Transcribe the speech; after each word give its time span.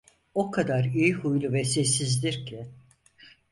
O 0.33 0.51
kadar 0.51 0.83
iyi 0.85 1.13
huylu 1.13 1.53
ve 1.53 1.63
sessizdir 1.65 2.45
ki! 2.45 2.67